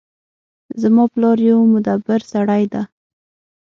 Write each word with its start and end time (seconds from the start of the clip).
زما 0.81 1.03
پلار 1.13 1.37
یو 1.49 1.59
مدبر 1.73 2.19
سړی 2.31 2.63
ده 2.73 2.81